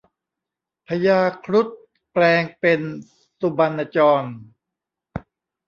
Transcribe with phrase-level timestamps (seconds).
[0.87, 1.67] พญาครุฑ
[2.11, 2.81] แปลงเป็น
[3.39, 4.27] สุบรรณจร